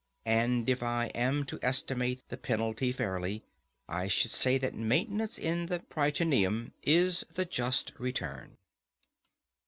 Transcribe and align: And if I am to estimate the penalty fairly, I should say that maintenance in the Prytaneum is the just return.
And 0.25 0.67
if 0.67 0.81
I 0.81 1.11
am 1.13 1.45
to 1.45 1.59
estimate 1.61 2.27
the 2.29 2.35
penalty 2.35 2.91
fairly, 2.91 3.43
I 3.87 4.07
should 4.07 4.31
say 4.31 4.57
that 4.57 4.73
maintenance 4.73 5.37
in 5.37 5.67
the 5.67 5.77
Prytaneum 5.81 6.71
is 6.81 7.23
the 7.35 7.45
just 7.45 7.93
return. 7.99 8.57